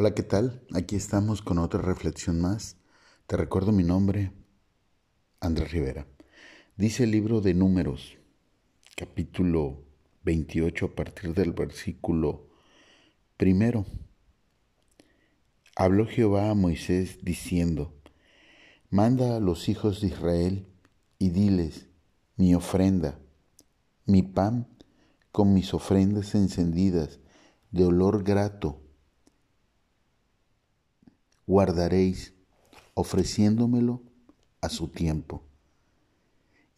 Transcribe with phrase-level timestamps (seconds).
[0.00, 0.62] Hola, ¿qué tal?
[0.74, 2.76] Aquí estamos con otra reflexión más.
[3.26, 4.30] Te recuerdo mi nombre,
[5.40, 6.06] Andrés Rivera.
[6.76, 8.16] Dice el libro de Números,
[8.94, 9.82] capítulo
[10.22, 12.46] 28, a partir del versículo
[13.36, 13.86] primero.
[15.74, 17.92] Habló Jehová a Moisés diciendo,
[18.90, 20.68] Manda a los hijos de Israel
[21.18, 21.88] y diles,
[22.36, 23.18] mi ofrenda,
[24.06, 24.68] mi pan
[25.32, 27.18] con mis ofrendas encendidas
[27.72, 28.80] de olor grato
[31.48, 32.34] guardaréis,
[32.92, 34.02] ofreciéndomelo
[34.60, 35.42] a su tiempo.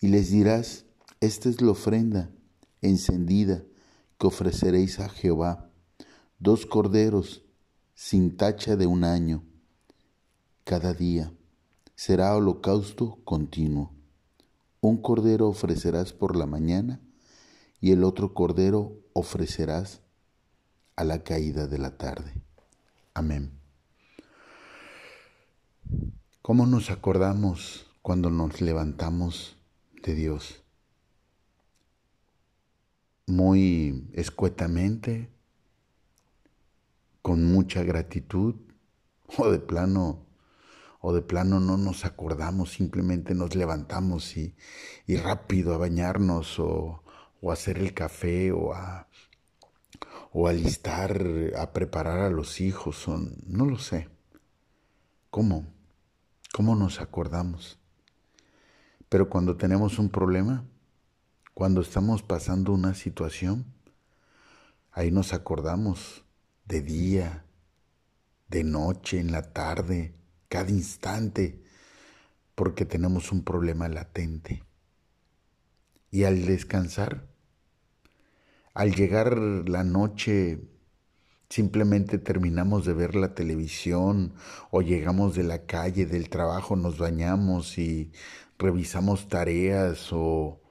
[0.00, 0.86] Y les dirás,
[1.20, 2.30] esta es la ofrenda
[2.80, 3.64] encendida
[4.16, 5.70] que ofreceréis a Jehová,
[6.38, 7.42] dos corderos
[7.94, 9.42] sin tacha de un año,
[10.64, 11.32] cada día.
[11.96, 13.92] Será holocausto continuo.
[14.80, 17.00] Un cordero ofrecerás por la mañana
[17.80, 20.00] y el otro cordero ofrecerás
[20.96, 22.32] a la caída de la tarde.
[23.12, 23.59] Amén.
[26.42, 29.56] ¿Cómo nos acordamos cuando nos levantamos
[30.02, 30.62] de Dios?
[33.26, 35.30] Muy escuetamente,
[37.22, 38.56] con mucha gratitud,
[39.38, 40.26] o de plano,
[41.00, 44.56] o de plano no nos acordamos, simplemente nos levantamos y,
[45.06, 47.04] y rápido a bañarnos o,
[47.40, 49.08] o a hacer el café o a,
[50.32, 51.22] o alistar,
[51.56, 53.06] a preparar a los hijos,
[53.46, 54.08] no lo sé.
[55.30, 55.79] ¿Cómo?
[56.52, 57.78] ¿Cómo nos acordamos?
[59.08, 60.64] Pero cuando tenemos un problema,
[61.54, 63.66] cuando estamos pasando una situación,
[64.90, 66.24] ahí nos acordamos
[66.64, 67.44] de día,
[68.48, 70.14] de noche, en la tarde,
[70.48, 71.62] cada instante,
[72.56, 74.64] porque tenemos un problema latente.
[76.10, 77.28] Y al descansar,
[78.74, 80.68] al llegar la noche
[81.50, 84.34] Simplemente terminamos de ver la televisión
[84.70, 88.12] o llegamos de la calle, del trabajo, nos bañamos y
[88.56, 90.62] revisamos tareas o,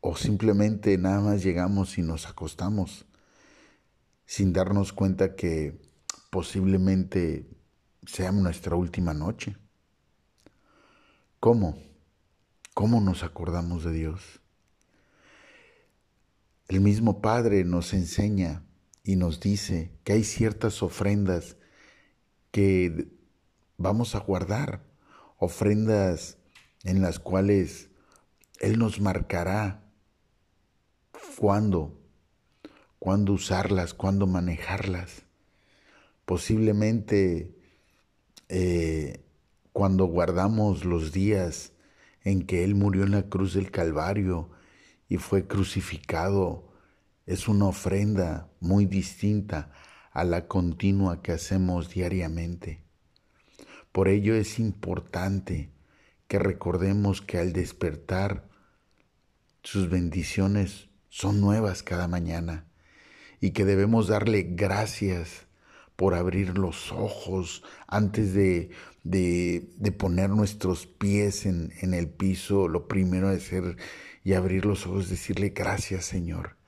[0.00, 3.06] o simplemente nada más llegamos y nos acostamos
[4.26, 5.80] sin darnos cuenta que
[6.30, 7.48] posiblemente
[8.04, 9.56] sea nuestra última noche.
[11.38, 11.78] ¿Cómo?
[12.74, 14.40] ¿Cómo nos acordamos de Dios?
[16.66, 18.64] El mismo Padre nos enseña
[19.10, 21.56] y nos dice que hay ciertas ofrendas
[22.52, 23.08] que
[23.76, 24.84] vamos a guardar,
[25.36, 26.38] ofrendas
[26.84, 27.90] en las cuales
[28.60, 29.82] Él nos marcará
[31.36, 32.00] cuándo,
[33.00, 35.24] cuándo usarlas, cuándo manejarlas.
[36.24, 37.58] Posiblemente
[38.48, 39.24] eh,
[39.72, 41.72] cuando guardamos los días
[42.22, 44.50] en que Él murió en la cruz del Calvario
[45.08, 46.69] y fue crucificado
[47.26, 49.72] es una ofrenda muy distinta
[50.12, 52.82] a la continua que hacemos diariamente.
[53.92, 55.70] Por ello es importante
[56.28, 58.48] que recordemos que al despertar
[59.62, 62.66] sus bendiciones son nuevas cada mañana
[63.40, 65.46] y que debemos darle gracias
[65.96, 68.70] por abrir los ojos antes de,
[69.02, 72.68] de, poner nuestros pies en, en el piso.
[72.68, 73.76] Lo primero de hacer
[74.24, 76.59] y abrir los ojos, decirle gracias Señor.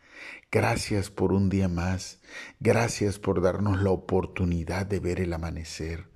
[0.55, 2.21] Gracias por un día más.
[2.61, 6.11] Gracias por darnos la oportunidad de ver el amanecer.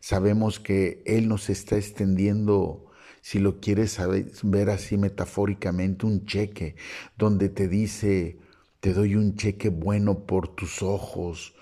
[0.00, 2.86] Sabemos que Él nos está extendiendo,
[3.20, 3.98] si lo quieres
[4.42, 6.76] ver así metafóricamente, un cheque
[7.18, 8.38] donde te dice,
[8.80, 11.54] te doy un cheque bueno por tus ojos,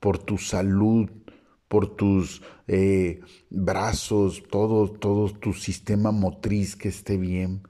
[0.00, 1.08] por tu salud,
[1.68, 7.62] por tus eh, brazos, todo, todo tu sistema motriz que esté bien,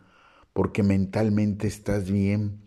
[0.55, 2.63] porque mentalmente estás bien,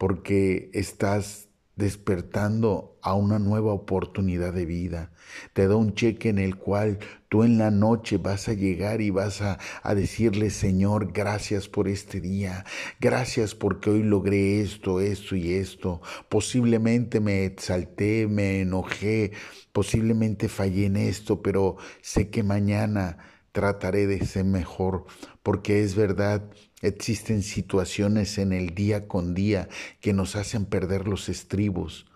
[0.00, 5.12] porque estás despertando a una nueva oportunidad de vida.
[5.52, 9.10] Te da un cheque en el cual tú en la noche vas a llegar y
[9.10, 9.58] vas a,
[9.94, 12.64] decirle, Señor, gracias por este día,
[12.98, 16.00] gracias porque hoy logré esto, esto y esto.
[16.30, 19.32] Posiblemente me exalté, me enojé,
[19.70, 23.18] posiblemente fallé en esto, pero sé que mañana
[23.52, 25.06] trataré de ser mejor,
[25.42, 26.50] porque es verdad,
[26.82, 29.68] existen situaciones en el día con día
[30.00, 32.06] que nos hacen perder los estribos,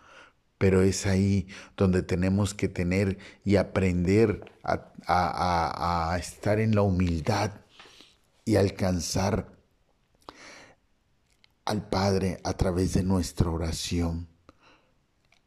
[0.58, 7.52] pero es ahí donde tenemos que tener y aprender a, a estar en la humildad
[8.44, 9.54] y alcanzar
[11.64, 14.28] al Padre a través de nuestra oración.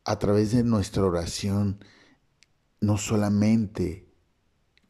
[0.03, 1.83] A través de nuestra oración,
[2.79, 4.06] no solamente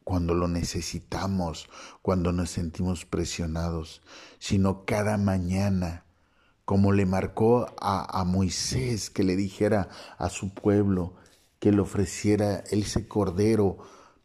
[0.08, 1.68] cuando lo necesitamos,
[2.00, 4.00] cuando nos sentimos presionados,
[4.38, 6.06] sino cada mañana,
[6.64, 11.16] como le marcó a, Moisés que le dijera a su pueblo,
[11.58, 13.76] que le ofreciera ese cordero,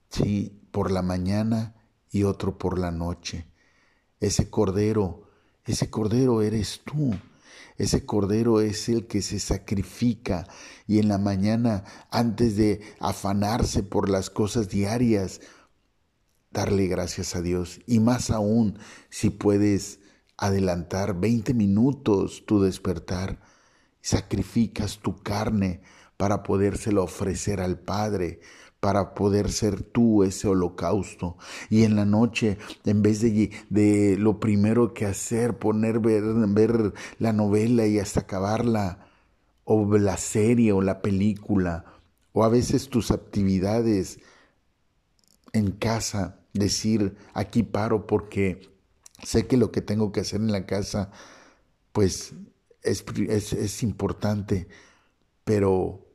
[0.07, 1.75] sí, por la mañana
[2.09, 3.45] y otro por la noche.
[4.21, 5.24] Ese cordero,
[5.65, 7.13] ese cordero eres tú.
[7.77, 10.47] Ese cordero es el que se sacrifica
[10.88, 15.41] y en la mañana, antes de afanarse por las cosas diarias,
[16.53, 17.81] darle gracias a Dios.
[17.85, 18.77] Y más aún,
[19.09, 20.00] si puedes
[20.38, 23.39] adelantar 20 minutos tu despertar,
[24.01, 25.81] sacrificas tu carne
[26.17, 28.39] para podérselo ofrecer al Padre,
[28.79, 31.38] para poder ser tú ese holocausto.
[31.69, 37.88] Y en la noche, en vez de, lo primero que hacer, poner ver la novela
[37.88, 39.07] y hasta acabarla,
[39.65, 41.85] o la serie o la película,
[42.33, 44.19] o a veces tus actividades
[45.53, 48.69] en casa, decir, aquí paro porque
[49.23, 51.11] sé que lo que tengo que hacer en la casa,
[51.91, 52.33] pues
[52.81, 53.03] es,
[53.53, 54.67] es importante,
[55.44, 56.07] pero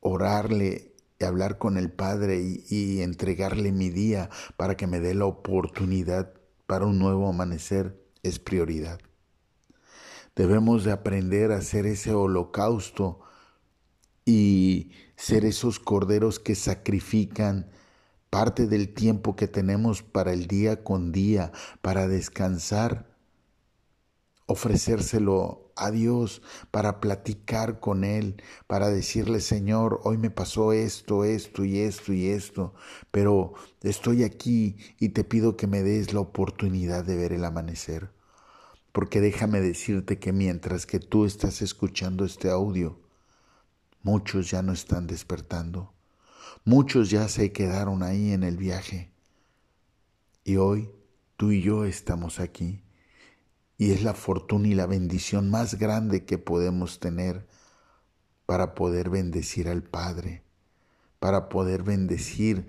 [0.00, 5.14] orarle y hablar con el Padre y, y, entregarle mi día para que me dé
[5.14, 6.34] la oportunidad
[6.66, 9.00] para un nuevo amanecer es prioridad.
[10.34, 13.20] Debemos de aprender a hacer ese holocausto
[14.24, 17.70] y ser esos corderos que sacrifican
[18.34, 21.52] parte del tiempo que tenemos para el día con día,
[21.82, 23.16] para descansar,
[24.46, 26.42] ofrecérselo a Dios,
[26.72, 32.26] para platicar con Él, para decirle, Señor, hoy me pasó esto, esto y esto y
[32.26, 32.74] esto,
[33.12, 33.54] pero
[33.84, 38.10] estoy aquí y te pido que me des la oportunidad de ver el amanecer.
[38.90, 42.98] Porque déjame decirte que mientras que tú estás escuchando este audio,
[44.02, 45.94] muchos ya no están despertando
[46.66, 49.12] Muchos ya se quedaron ahí en el viaje.
[50.44, 50.90] Y hoy
[51.36, 52.82] tú y yo estamos aquí.
[53.76, 57.46] Y es la fortuna y la bendición más grande que podemos tener
[58.46, 60.42] para poder bendecir al Padre,
[61.18, 62.66] para poder bendecir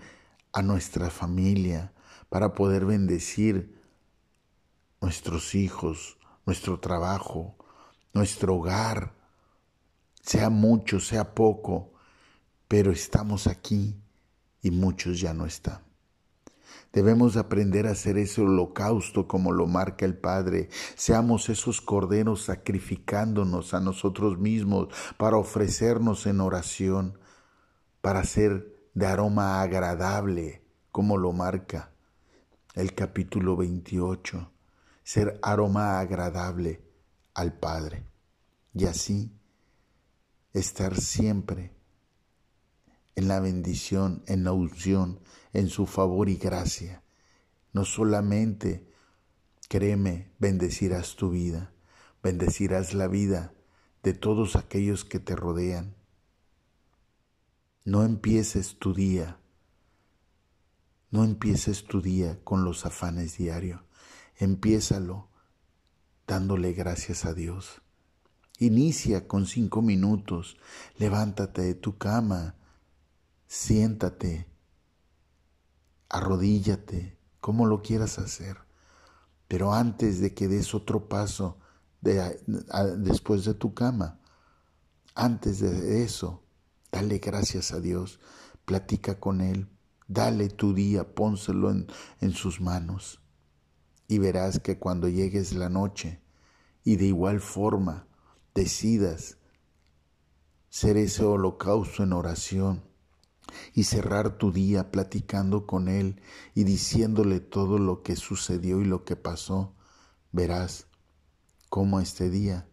[0.51, 1.93] a nuestra familia,
[2.27, 3.81] para poder bendecir
[4.99, 7.55] nuestros hijos, nuestro trabajo,
[8.13, 9.13] nuestro hogar,
[10.21, 11.94] sea mucho, sea poco,
[12.67, 13.95] pero estamos aquí
[14.61, 15.85] y muchos ya no están.
[16.91, 20.69] Debemos aprender a hacer ese holocausto como lo marca el Padre.
[20.95, 27.19] Seamos esos corderos sacrificándonos a nosotros mismos para ofrecernos en oración,
[27.99, 31.91] para ser de aroma agradable como lo marca
[32.75, 34.51] el capítulo 28.
[35.03, 36.81] Ser aroma agradable
[37.33, 38.05] al Padre.
[38.73, 39.33] Y así
[40.53, 41.74] estar siempre
[43.15, 45.19] en la bendición, en la unción,
[45.53, 47.03] en su favor y gracia.
[47.73, 48.87] No solamente,
[49.69, 51.73] créeme, bendecirás tu vida,
[52.21, 53.53] bendecirás la vida
[54.03, 55.95] de todos aquellos que te rodean.
[57.83, 59.39] No empieces tu día,
[61.11, 63.81] no empieces tu día con los afanes diarios,
[64.37, 65.29] empiézalo
[66.27, 67.81] dándole gracias a Dios.
[68.57, 70.57] Inicia con cinco minutos,
[70.97, 72.55] levántate de tu cama,
[73.47, 74.47] siéntate,
[76.09, 78.57] arrodíllate, como lo quieras hacer.
[79.47, 81.59] Pero antes de que des otro paso
[82.01, 84.19] después de tu cama,
[85.13, 86.43] antes de eso,
[86.91, 88.19] dale gracias a Dios,
[88.65, 89.69] platica con Él,
[90.07, 91.87] dale tu día, pónselo en,
[92.21, 93.21] en sus manos.
[94.07, 96.21] Y verás que cuando llegues la noche
[96.83, 98.07] y de igual forma
[98.53, 99.37] decidas
[100.69, 102.83] ser ese holocausto en oración,
[103.73, 106.21] y cerrar tu día platicando con Él
[106.53, 109.75] y diciéndole todo lo que sucedió y lo que pasó,
[110.31, 110.87] verás
[111.69, 112.67] cómo este día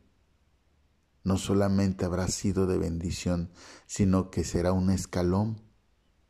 [1.24, 3.50] no solamente habrá sido de bendición,
[3.86, 5.62] sino que será un escalón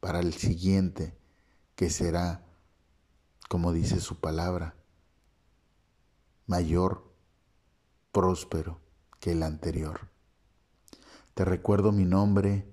[0.00, 1.16] para el siguiente,
[1.76, 2.44] que será,
[3.48, 4.76] como dice su palabra,
[6.46, 7.14] mayor,
[8.10, 8.80] próspero
[9.20, 10.10] que el anterior.
[11.34, 12.66] Te recuerdo mi nombre,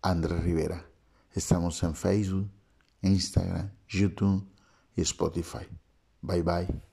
[0.00, 0.91] Andrés Rivera.
[1.34, 2.50] Estamos en Facebook,
[3.00, 4.46] Instagram, YouTube
[4.96, 5.66] y Spotify.
[6.20, 6.91] Bye bye.